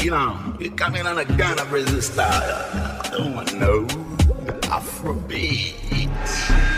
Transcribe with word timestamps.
You 0.00 0.10
know, 0.10 0.38
you 0.60 0.70
coming 0.70 1.06
on 1.06 1.18
a 1.18 1.24
Ghana 1.24 1.64
style. 2.02 3.00
I 3.02 3.08
don't 3.10 3.34
no 3.54 3.86
Afrobeat. 4.68 6.75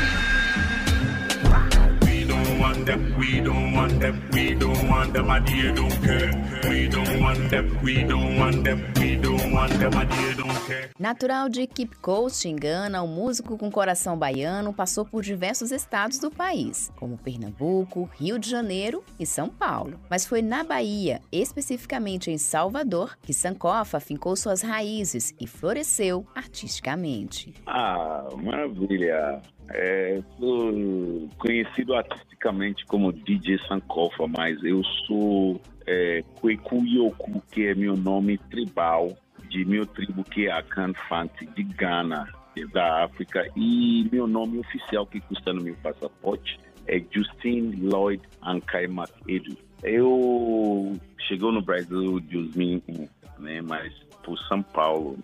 Want 2.79 2.87
them, 2.87 3.19
we 3.19 3.41
don't 3.41 3.75
want 3.75 3.99
them, 3.99 4.23
we 4.33 4.55
don't 4.55 4.89
want 4.89 5.13
them, 5.13 5.27
my 5.27 5.41
dear, 5.41 5.73
don't 5.75 5.91
care. 6.01 6.31
We 6.71 6.89
don't 6.89 7.21
want 7.21 7.51
them, 7.51 7.77
we 7.83 8.05
don't 8.05 8.39
want 8.39 8.63
them, 8.63 8.95
we 9.01 9.17
don't 9.17 9.53
want 9.53 9.73
them, 9.81 9.91
my 9.93 10.05
dear, 10.05 10.35
don't 10.37 10.67
care. 10.67 10.91
Natural 10.97 11.49
de 11.49 11.67
Keep 11.67 11.97
Coast, 11.97 12.47
em 12.47 12.55
Gana, 12.55 13.03
o 13.03 13.09
músico 13.09 13.59
com 13.59 13.69
coração 13.69 14.17
baiano 14.17 14.73
passou 14.73 15.05
por 15.05 15.25
diversos 15.25 15.73
estados 15.73 16.21
do 16.21 16.31
país, 16.31 16.93
como 16.95 17.19
Pernambuco, 17.19 18.09
Rio 18.15 18.39
de 18.39 18.49
Janeiro 18.49 19.03
e 19.19 19.27
São 19.27 19.49
Paulo. 19.49 19.99
Mas 20.09 20.25
foi 20.25 20.41
na 20.41 20.63
Bahia, 20.63 21.21
especificamente 21.33 22.31
em 22.31 22.39
Salvador, 22.39 23.19
que 23.21 23.35
Sankofa 23.35 23.99
fincou 23.99 24.37
suas 24.37 24.63
raízes 24.63 25.35
e 25.41 25.49
floresceu 25.49 26.25
artisticamente. 26.33 27.55
Ah, 27.67 28.29
maravilha! 28.37 29.43
É, 29.71 30.23
sou 30.39 31.29
conhecido 31.39 31.95
artisticamente 31.95 32.85
como 32.87 33.13
DJ 33.13 33.59
Sankofa, 33.69 34.27
mas 34.27 34.63
eu 34.65 34.83
sou 35.07 35.61
é, 35.87 36.23
Kweku 36.41 36.85
Yoku, 36.87 37.43
que 37.51 37.67
é 37.67 37.75
meu 37.75 37.97
nome 37.97 38.39
tribal, 38.51 39.17
de 39.49 39.65
meu 39.65 39.87
tribo 39.87 40.25
que 40.25 40.47
é 40.47 40.53
a 40.53 40.63
Kanfante, 40.63 41.47
de 41.47 41.63
Ghana, 41.63 42.29
da 42.73 43.05
África, 43.05 43.49
e 43.55 44.09
meu 44.11 44.27
nome 44.27 44.59
oficial 44.59 45.07
que 45.07 45.21
custa 45.21 45.53
no 45.53 45.63
meu 45.63 45.77
passaporte 45.77 46.59
é 46.89 47.01
Justin 47.11 47.75
Lloyd 47.83 48.23
Ankaimak 48.43 49.13
Edu. 49.29 49.57
Eu 49.83 50.99
chegou 51.29 51.53
no 51.53 51.63
Brasil 51.63 52.19
em 52.19 52.23
2001, 52.23 53.09
né, 53.39 53.61
mas 53.61 53.93
por 54.25 54.37
São 54.49 54.63
Paulo, 54.63 55.19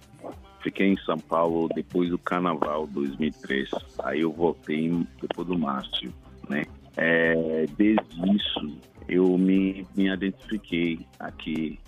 Fiquei 0.64 0.86
em 0.86 0.96
São 1.00 1.18
Paulo 1.18 1.68
depois 1.74 2.08
do 2.08 2.16
Carnaval 2.16 2.86
2003. 2.86 3.68
Aí 4.02 4.22
eu 4.22 4.32
voltei 4.32 4.90
depois 5.20 5.46
do 5.46 5.58
Márcio, 5.58 6.10
né? 6.48 6.64
É, 6.96 7.66
desde 7.76 8.34
isso 8.34 8.78
eu 9.06 9.36
me, 9.36 9.86
me 9.94 10.08
identifiquei 10.08 11.06
aqui 11.20 11.78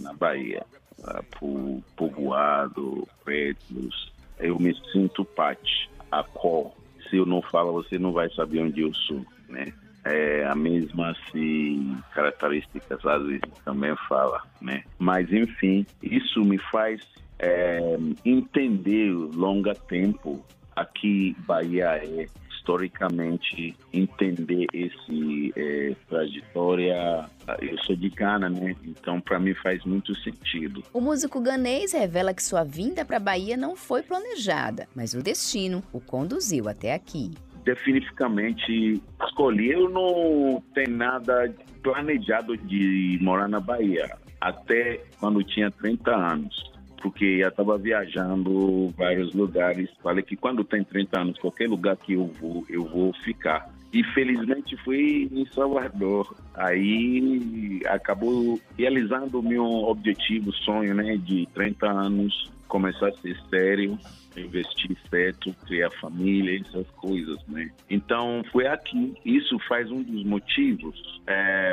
na 0.00 0.12
Bahia, 0.12 0.64
ah, 1.02 1.20
por 1.36 1.82
povoado, 1.96 3.08
prédios. 3.24 4.12
Eu 4.38 4.56
me 4.60 4.72
sinto 4.92 5.24
parte, 5.24 5.90
a 6.12 6.22
cor. 6.22 6.70
Se 7.10 7.16
eu 7.16 7.26
não 7.26 7.42
falo, 7.42 7.72
você 7.72 7.98
não 7.98 8.12
vai 8.12 8.30
saber 8.30 8.60
onde 8.60 8.82
eu 8.82 8.94
sou, 8.94 9.26
né? 9.48 9.72
é 10.04 10.46
a 10.46 10.54
mesma 10.54 11.10
assim, 11.10 11.98
características 12.14 13.04
às 13.04 13.26
vezes 13.26 13.40
também 13.64 13.92
fala, 14.08 14.40
né? 14.60 14.84
Mas 14.96 15.32
enfim, 15.32 15.84
isso 16.00 16.44
me 16.44 16.58
faz 16.70 17.02
é, 17.38 17.96
entender 18.24 19.10
longa 19.12 19.74
tempo 19.74 20.44
aqui 20.74 21.36
Bahia 21.46 22.00
é 22.02 22.26
historicamente 22.50 23.76
entender 23.92 24.66
esse 24.72 25.52
é, 25.56 25.94
trajetória 26.08 27.24
eu 27.60 27.78
sou 27.84 27.94
de 27.94 28.08
Gana, 28.10 28.48
né? 28.48 28.74
Então 28.84 29.20
para 29.20 29.38
mim 29.38 29.54
faz 29.54 29.84
muito 29.84 30.14
sentido. 30.16 30.82
O 30.92 31.00
músico 31.00 31.40
ganês 31.40 31.92
revela 31.92 32.34
que 32.34 32.42
sua 32.42 32.64
vinda 32.64 33.04
para 33.04 33.20
Bahia 33.20 33.56
não 33.56 33.76
foi 33.76 34.02
planejada, 34.02 34.88
mas 34.94 35.14
o 35.14 35.22
destino 35.22 35.82
o 35.92 36.00
conduziu 36.00 36.68
até 36.68 36.92
aqui 36.92 37.30
definitivamente 37.64 39.02
escolhi. 39.26 39.72
Eu 39.72 39.90
não 39.90 40.62
tenho 40.72 40.96
nada 40.96 41.52
planejado 41.82 42.56
de 42.56 43.18
morar 43.20 43.48
na 43.48 43.58
Bahia, 43.58 44.16
até 44.40 45.02
quando 45.18 45.42
tinha 45.42 45.68
30 45.70 46.14
anos, 46.14 46.72
porque 47.02 47.24
eu 47.24 47.48
estava 47.48 47.78
viajando 47.78 48.92
vários 48.96 49.34
lugares. 49.34 49.88
Falei 50.02 50.22
que 50.22 50.36
quando 50.36 50.64
tem 50.64 50.82
30 50.84 51.20
anos, 51.20 51.38
qualquer 51.38 51.68
lugar 51.68 51.96
que 51.96 52.14
eu 52.14 52.26
vou, 52.40 52.64
eu 52.68 52.84
vou 52.84 53.12
ficar. 53.24 53.70
E 53.92 54.02
felizmente 54.04 54.76
fui 54.84 55.28
em 55.32 55.46
Salvador. 55.46 56.36
Aí 56.54 57.80
acabou 57.86 58.60
realizando 58.76 59.40
o 59.40 59.42
meu 59.42 59.64
objetivo, 59.64 60.52
sonho, 60.52 60.94
né, 60.94 61.16
de 61.16 61.46
30 61.54 61.86
anos, 61.86 62.52
começar 62.68 63.08
a 63.08 63.12
ser 63.12 63.36
sério 63.48 63.98
investir 64.40 64.96
certo, 65.08 65.54
criar 65.66 65.90
família, 65.92 66.60
essas 66.60 66.88
coisas, 66.90 67.38
né? 67.48 67.70
Então 67.88 68.42
foi 68.52 68.66
aqui. 68.66 69.14
Isso 69.24 69.58
faz 69.68 69.90
um 69.90 70.02
dos 70.02 70.24
motivos 70.24 71.20
é, 71.26 71.72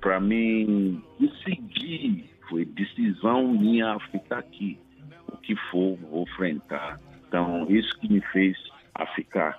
para 0.00 0.20
mim 0.20 1.02
decidir, 1.18 2.24
foi 2.48 2.64
decisão 3.14 3.48
minha 3.48 3.98
ficar 4.10 4.38
aqui. 4.38 4.78
O 5.28 5.36
que 5.38 5.54
for, 5.70 5.96
vou 6.10 6.22
enfrentar. 6.24 6.98
Então 7.28 7.66
isso 7.68 7.98
que 8.00 8.12
me 8.12 8.20
fez 8.32 8.56
a 8.94 9.06
ficar. 9.14 9.58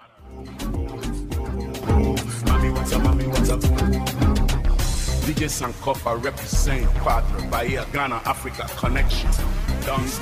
DJ 5.26 5.50
Sankofa 5.50 6.16
represent 6.22 6.88
partner 7.04 7.50
Bahia, 7.50 7.86
Ghana, 7.92 8.22
Africa 8.26 8.66
connection. 8.80 9.30
Dance 9.86 10.22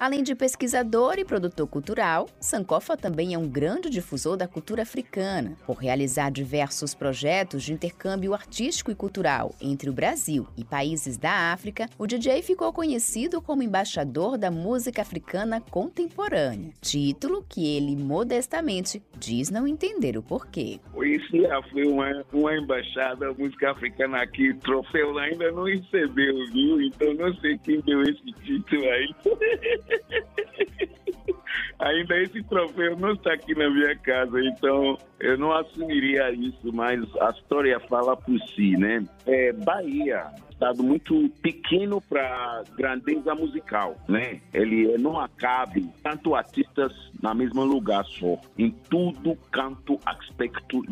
Além 0.00 0.22
de 0.22 0.32
pesquisador 0.32 1.18
e 1.18 1.24
produtor 1.24 1.66
cultural, 1.66 2.28
Sankofa 2.38 2.96
também 2.96 3.34
é 3.34 3.38
um 3.38 3.48
grande 3.48 3.90
difusor 3.90 4.36
da 4.36 4.46
cultura 4.46 4.82
africana, 4.82 5.56
por 5.66 5.78
realizar 5.78 6.30
diversos 6.30 6.94
projetos 6.94 7.64
de 7.64 7.72
intercâmbio 7.72 8.32
artístico 8.32 8.92
e 8.92 8.94
cultural 8.94 9.52
entre 9.60 9.90
o 9.90 9.92
Brasil 9.92 10.46
e 10.56 10.64
países 10.64 11.16
da 11.16 11.52
África. 11.52 11.88
O 11.98 12.06
DJ 12.06 12.42
ficou 12.42 12.72
conhecido 12.72 13.42
como 13.42 13.60
embaixador 13.60 14.38
da 14.38 14.52
música 14.52 15.02
africana 15.02 15.60
contemporânea, 15.60 16.70
título 16.80 17.44
que 17.48 17.76
ele 17.76 17.96
modestamente 17.96 19.02
diz 19.18 19.50
não 19.50 19.66
entender 19.66 20.16
o 20.16 20.22
porquê. 20.22 20.78
Isso 21.02 21.40
já 21.42 21.60
foi 21.64 21.82
uma, 21.88 22.24
uma 22.32 22.56
embaixada 22.56 23.26
da 23.26 23.32
música 23.32 23.72
africana 23.72 24.22
aqui, 24.22 24.54
troféu 24.62 25.18
ainda 25.18 25.50
não 25.50 25.64
recebeu, 25.64 26.46
viu? 26.52 26.80
Então 26.82 27.12
não 27.14 27.34
sei 27.40 27.58
quem 27.58 27.80
deu 27.80 28.00
esse 28.02 28.32
título 28.44 28.84
aí. 28.84 29.08
Ainda 31.78 32.20
esse 32.20 32.42
troféu 32.42 32.96
não 32.96 33.12
está 33.12 33.32
aqui 33.32 33.54
na 33.54 33.70
minha 33.70 33.96
casa, 33.98 34.40
então 34.40 34.98
eu 35.20 35.38
não 35.38 35.52
assumiria 35.52 36.30
isso, 36.32 36.72
mas 36.72 37.00
a 37.20 37.30
história 37.30 37.78
fala 37.80 38.16
por 38.16 38.38
si, 38.54 38.76
né? 38.76 39.04
É, 39.26 39.52
Bahia, 39.52 40.26
estado 40.58 40.82
muito 40.82 41.28
pequeno 41.40 42.00
para 42.00 42.64
grandeza 42.76 43.32
musical, 43.32 43.96
né? 44.08 44.40
Ele 44.52 44.98
não 44.98 45.18
acabe 45.20 45.88
tanto 46.02 46.34
artistas 46.34 46.92
na 47.22 47.32
mesma 47.32 47.62
lugar 47.62 48.04
só, 48.04 48.40
em 48.58 48.70
tudo 48.90 49.36
canto 49.52 49.98
aspecto 50.04 50.82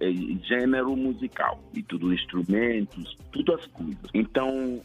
eh, 0.00 0.12
gênero 0.44 0.96
musical 0.96 1.60
e 1.74 1.82
tudo 1.82 2.12
instrumentos, 2.12 3.16
todas 3.32 3.60
as 3.60 3.66
coisas. 3.66 3.98
Então 4.14 4.80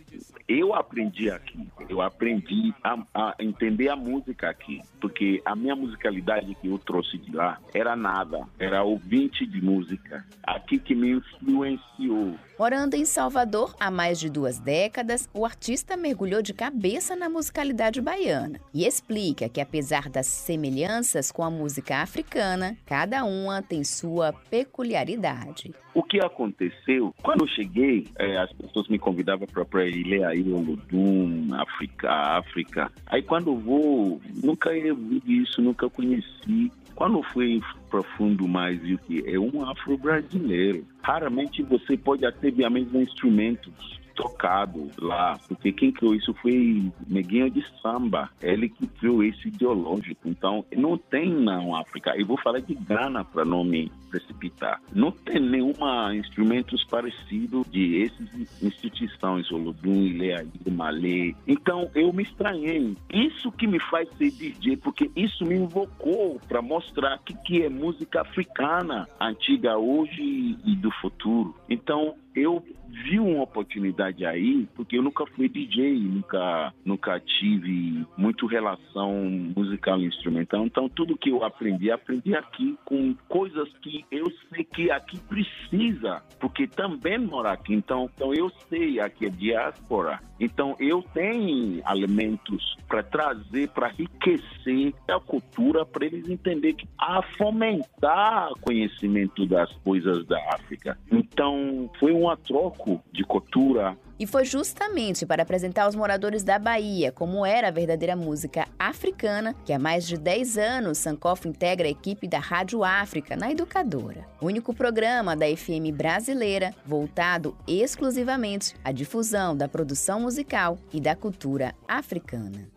eu 0.47 0.73
aprendi 0.73 1.29
aqui, 1.29 1.67
eu 1.87 2.01
aprendi 2.01 2.73
a, 2.83 2.97
a 3.13 3.35
entender 3.39 3.89
a 3.89 3.95
música 3.95 4.49
aqui, 4.49 4.81
porque 4.99 5.41
a 5.45 5.55
minha 5.55 5.75
musicalidade 5.75 6.55
que 6.55 6.67
eu 6.67 6.77
trouxe 6.79 7.17
de 7.17 7.35
lá 7.35 7.59
era 7.73 7.95
nada, 7.95 8.47
era 8.59 8.83
ouvinte 8.83 9.45
de 9.45 9.61
música, 9.63 10.25
aqui 10.43 10.79
que 10.79 10.95
me 10.95 11.11
influenciou. 11.11 12.35
Morando 12.57 12.95
em 12.95 13.05
Salvador 13.05 13.75
há 13.79 13.90
mais 13.91 14.19
de 14.19 14.29
duas 14.29 14.57
décadas, 14.57 15.29
o 15.33 15.45
artista 15.45 15.95
mergulhou 15.95 16.41
de 16.41 16.53
cabeça 16.53 17.15
na 17.15 17.29
musicalidade 17.29 18.01
baiana 18.01 18.59
e 18.73 18.85
explica 18.85 19.49
que, 19.49 19.61
apesar 19.61 20.09
das 20.09 20.25
semelhanças 20.25 21.31
com 21.31 21.43
a 21.43 21.49
música 21.49 21.97
africana, 21.97 22.77
cada 22.85 23.23
uma 23.23 23.61
tem 23.61 23.83
sua 23.83 24.33
peculiaridade. 24.33 25.73
O 25.93 26.01
que 26.01 26.19
aconteceu? 26.23 27.13
Quando 27.21 27.41
eu 27.41 27.47
cheguei, 27.47 28.07
é, 28.17 28.37
as 28.37 28.51
pessoas 28.53 28.87
me 28.87 28.97
convidavam 28.97 29.45
para 29.47 29.85
ir 29.85 30.03
ler 30.03 30.23
aí 30.23 30.41
o 30.41 30.57
Ludum, 30.57 31.49
África, 31.53 32.09
África. 32.09 32.91
Aí 33.07 33.21
quando 33.21 33.51
eu 33.51 33.57
vou, 33.57 34.21
nunca 34.41 34.71
vi 34.71 35.21
isso, 35.25 35.61
nunca 35.61 35.89
conheci. 35.89 36.71
Quando 37.01 37.23
fui 37.33 37.59
profundo 37.89 38.47
mais, 38.47 38.79
viu 38.79 38.95
que 38.95 39.23
é 39.25 39.39
um 39.39 39.67
afro-brasileiro. 39.67 40.85
Raramente 41.01 41.63
você 41.63 41.97
pode 41.97 42.23
até 42.23 42.51
ver 42.51 42.63
a 42.65 42.69
mesma 42.69 43.01
instrumentos 43.01 43.99
tocado 44.21 44.87
lá, 44.99 45.39
porque 45.47 45.71
quem 45.71 45.91
criou 45.91 46.13
isso 46.13 46.31
foi 46.35 46.91
Neguinho 47.07 47.49
de 47.49 47.65
Samba, 47.81 48.29
ele 48.39 48.69
que 48.69 48.85
criou 48.85 49.23
esse 49.23 49.47
ideológico. 49.47 50.29
Então, 50.29 50.63
não 50.77 50.95
tem 50.95 51.33
na 51.33 51.59
África, 51.79 52.15
eu 52.15 52.27
vou 52.27 52.37
falar 52.37 52.59
de 52.59 52.75
Ghana 52.75 53.25
para 53.25 53.43
não 53.43 53.63
me 53.63 53.91
precipitar, 54.11 54.79
não 54.93 55.09
tem 55.09 55.39
nenhuma 55.39 56.13
instrumentos 56.15 56.83
parecidos 56.83 57.65
de 57.71 58.03
essas 58.03 58.61
instituições, 58.61 59.49
Olodum, 59.51 60.03
Ileaí, 60.03 60.49
Malê. 60.69 61.33
Então, 61.47 61.89
eu 61.95 62.11
me 62.11 62.23
estranhei. 62.23 62.95
Isso 63.11 63.51
que 63.51 63.65
me 63.65 63.79
faz 63.79 64.07
ser 64.17 64.31
DJ, 64.31 64.77
porque 64.77 65.09
isso 65.15 65.45
me 65.45 65.55
invocou 65.55 66.39
para 66.47 66.61
mostrar 66.61 67.17
que 67.19 67.33
que 67.33 67.63
é 67.63 67.69
música 67.69 68.21
africana, 68.21 69.07
antiga 69.19 69.77
hoje 69.77 70.57
e 70.65 70.75
do 70.75 70.91
futuro. 70.91 71.55
Então, 71.69 72.15
eu 72.35 72.63
vi 73.05 73.19
uma 73.19 73.43
oportunidade 73.43 74.25
aí, 74.25 74.67
porque 74.75 74.97
eu 74.97 75.01
nunca 75.01 75.25
fui 75.25 75.47
DJ, 75.47 75.97
nunca, 75.99 76.73
nunca 76.83 77.19
tive 77.19 78.05
muito 78.17 78.45
relação 78.45 79.13
musical 79.55 79.99
e 79.99 80.05
instrumental. 80.05 80.65
Então, 80.65 80.89
tudo 80.89 81.17
que 81.17 81.29
eu 81.29 81.43
aprendi, 81.43 81.89
aprendi 81.89 82.35
aqui 82.35 82.77
com 82.85 83.15
coisas 83.27 83.69
que 83.81 84.05
eu 84.11 84.25
sei 84.49 84.63
que 84.63 84.91
aqui 84.91 85.17
precisa, 85.19 86.21
porque 86.39 86.67
também 86.67 87.17
mora 87.17 87.51
aqui. 87.53 87.73
Então, 87.73 88.09
então 88.13 88.33
eu 88.33 88.49
sei 88.69 88.99
aqui 88.99 89.25
é 89.25 89.29
diáspora. 89.29 90.19
Então, 90.39 90.75
eu 90.79 91.03
tenho 91.13 91.81
elementos 91.87 92.75
para 92.87 93.03
trazer, 93.03 93.69
para 93.69 93.91
enriquecer 93.91 94.93
a 95.07 95.19
cultura, 95.19 95.85
para 95.85 96.05
eles 96.05 96.27
entenderem 96.27 96.75
que 96.75 96.87
a 96.99 97.21
fomentar 97.37 98.49
conhecimento 98.61 99.45
das 99.45 99.71
coisas 99.83 100.25
da 100.25 100.39
África. 100.53 100.97
Então, 101.11 101.89
foi 101.99 102.11
um 102.11 102.20
troco 102.37 103.01
de 103.11 103.23
cultura. 103.23 103.97
E 104.19 104.27
foi 104.27 104.45
justamente 104.45 105.25
para 105.25 105.41
apresentar 105.41 105.85
aos 105.85 105.95
moradores 105.95 106.43
da 106.43 106.59
Bahia 106.59 107.11
como 107.11 107.43
era 107.43 107.69
a 107.69 107.71
verdadeira 107.71 108.15
música 108.15 108.67
africana 108.77 109.55
que 109.65 109.73
há 109.73 109.79
mais 109.79 110.05
de 110.07 110.15
10 110.15 110.57
anos 110.59 110.99
Sankofa 110.99 111.47
integra 111.47 111.87
a 111.87 111.91
equipe 111.91 112.27
da 112.27 112.37
Rádio 112.37 112.83
África 112.83 113.35
na 113.35 113.51
Educadora, 113.51 114.27
único 114.39 114.75
programa 114.75 115.35
da 115.35 115.47
FM 115.47 115.91
brasileira 115.91 116.71
voltado 116.85 117.57
exclusivamente 117.67 118.75
à 118.83 118.91
difusão 118.91 119.57
da 119.57 119.67
produção 119.67 120.19
musical 120.19 120.77
e 120.93 121.01
da 121.01 121.15
cultura 121.15 121.73
africana. 121.87 122.69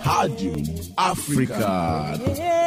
Rádio 0.00 0.52
África. 0.96 2.61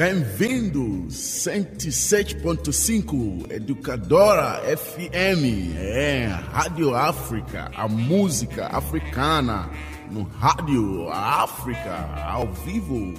Bem-vindos, 0.00 1.12
107.5 1.46 3.52
Educadora 3.52 4.62
FM, 4.74 5.76
é 5.76 6.24
Rádio 6.24 6.94
África, 6.94 7.70
a 7.76 7.86
música 7.86 8.68
africana 8.68 9.68
no 10.10 10.22
Rádio 10.22 11.06
África, 11.10 12.14
ao 12.26 12.46
vivo. 12.46 13.12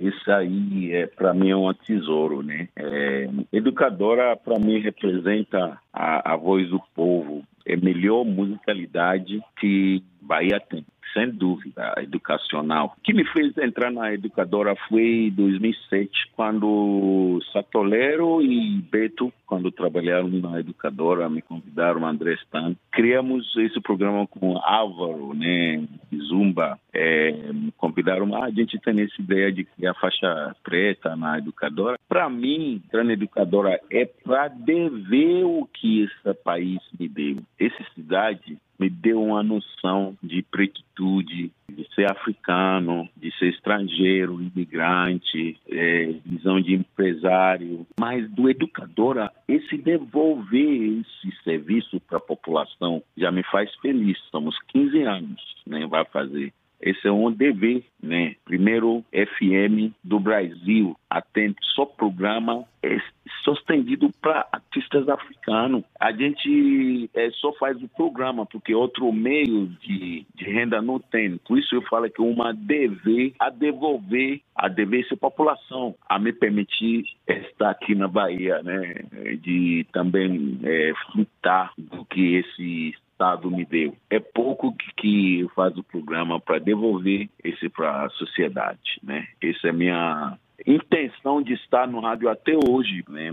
Isso 0.00 0.32
aí, 0.32 0.94
é, 0.94 1.06
para 1.06 1.34
mim, 1.34 1.50
é 1.50 1.56
um 1.56 1.70
tesouro, 1.74 2.42
né? 2.42 2.66
É, 2.76 3.28
educadora, 3.52 4.34
para 4.34 4.58
mim, 4.58 4.80
representa 4.80 5.78
a, 5.92 6.32
a 6.32 6.36
voz 6.36 6.66
do 6.70 6.80
povo, 6.94 7.42
é 7.66 7.74
a 7.74 7.76
melhor 7.76 8.24
musicalidade 8.24 9.38
que 9.60 10.02
Bahia 10.22 10.58
tem 10.60 10.82
sem 11.12 11.30
dúvida, 11.30 11.94
educacional. 11.98 12.94
O 12.96 13.00
que 13.02 13.12
me 13.12 13.24
fez 13.24 13.56
entrar 13.58 13.90
na 13.90 14.12
educadora 14.12 14.74
foi 14.88 15.26
em 15.26 15.30
2007, 15.30 16.30
quando 16.34 17.40
Satolero 17.52 18.42
e 18.42 18.80
Beto, 18.90 19.32
quando 19.46 19.70
trabalharam 19.70 20.28
na 20.28 20.60
educadora, 20.60 21.28
me 21.28 21.42
convidaram, 21.42 22.06
André 22.06 22.34
Stan. 22.34 22.74
Criamos 22.90 23.54
esse 23.56 23.80
programa 23.80 24.26
com 24.26 24.56
Álvaro, 24.58 25.34
né, 25.34 25.86
Zumba. 26.28 26.78
É, 26.94 27.34
convidaram, 27.76 28.34
ah, 28.34 28.46
a 28.46 28.50
gente 28.50 28.78
tem 28.80 29.00
essa 29.00 29.20
ideia 29.20 29.52
de 29.52 29.64
criar 29.64 29.94
faixa 29.94 30.54
preta 30.62 31.14
na 31.16 31.38
educadora. 31.38 31.98
Para 32.08 32.28
mim, 32.28 32.82
entrar 32.84 33.04
na 33.04 33.12
educadora 33.12 33.80
é 33.90 34.04
para 34.04 34.48
dever 34.48 35.44
o 35.44 35.68
que 35.72 36.04
esse 36.04 36.34
país 36.42 36.80
me 36.98 37.08
deu. 37.08 37.38
Essa 37.58 37.84
cidade 37.94 38.58
me 38.82 38.90
deu 38.90 39.22
uma 39.22 39.44
noção 39.44 40.16
de 40.20 40.42
pretitude, 40.42 41.52
de 41.68 41.94
ser 41.94 42.10
africano, 42.10 43.08
de 43.16 43.30
ser 43.38 43.50
estrangeiro, 43.50 44.42
imigrante, 44.42 45.56
é, 45.70 46.14
visão 46.26 46.60
de 46.60 46.74
empresário, 46.74 47.86
mas 47.98 48.28
do 48.28 48.50
educador, 48.50 49.30
esse 49.46 49.78
devolver 49.78 51.00
esse 51.00 51.32
serviço 51.44 52.00
para 52.00 52.18
a 52.18 52.20
população 52.20 53.00
já 53.16 53.30
me 53.30 53.44
faz 53.44 53.72
feliz. 53.76 54.18
Somos 54.32 54.58
15 54.68 55.02
anos, 55.02 55.40
né, 55.64 55.86
vai 55.86 56.04
fazer. 56.06 56.52
Esse 56.82 57.06
é 57.06 57.12
um 57.12 57.30
dever, 57.30 57.84
né? 58.02 58.34
Primeiro 58.44 59.04
FM 59.12 59.94
do 60.02 60.18
Brasil 60.18 60.96
atende 61.08 61.56
só 61.74 61.86
programa 61.86 62.64
é 62.82 62.98
sostendido 63.44 64.10
para 64.20 64.46
artistas 64.52 65.08
africanos. 65.08 65.84
A 66.00 66.12
gente 66.12 67.08
é, 67.14 67.30
só 67.32 67.52
faz 67.52 67.80
o 67.80 67.88
programa 67.88 68.44
porque 68.44 68.74
outro 68.74 69.12
meio 69.12 69.68
de, 69.80 70.26
de, 70.34 70.44
renda 70.44 70.82
não 70.82 70.98
tem. 70.98 71.38
Por 71.38 71.58
isso 71.58 71.74
eu 71.74 71.82
falo 71.82 72.10
que 72.10 72.20
uma 72.20 72.52
dever 72.52 73.34
a 73.38 73.50
devolver 73.50 74.40
a 74.54 74.68
dever 74.68 75.04
essa 75.04 75.16
população 75.16 75.94
a 76.08 76.18
me 76.18 76.32
permitir 76.32 77.04
estar 77.26 77.70
aqui 77.70 77.94
na 77.94 78.08
Bahia, 78.08 78.62
né? 78.62 79.04
De 79.40 79.86
também 79.92 80.58
é, 80.62 80.92
frutar 81.10 81.72
do 81.78 82.04
que 82.04 82.36
esse 82.36 82.94
Estado 83.22 83.48
me 83.52 83.64
deu. 83.64 83.94
É 84.10 84.18
pouco 84.18 84.74
que, 84.96 85.46
faz 85.54 85.76
o 85.78 85.82
programa 85.84 86.40
para 86.40 86.58
devolver 86.58 87.30
esse 87.44 87.68
para 87.68 88.06
a 88.06 88.10
sociedade, 88.10 88.98
né? 89.00 89.28
Essa 89.40 89.68
é 89.68 89.70
a 89.70 89.72
minha 89.72 90.38
intenção 90.66 91.40
de 91.40 91.52
estar 91.54 91.86
no 91.86 92.00
rádio 92.00 92.28
até 92.28 92.52
hoje, 92.56 93.04
né? 93.08 93.30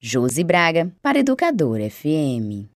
Josi 0.00 0.44
Braga, 0.44 0.92
para 1.02 1.18
Educador 1.18 1.80
FM. 1.90 2.70